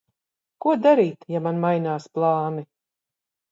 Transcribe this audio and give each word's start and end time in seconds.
Ko 0.65 0.73
darīt, 0.85 1.29
ja 1.35 1.43
man 1.49 1.61
mainās 1.67 2.11
plāni? 2.17 2.67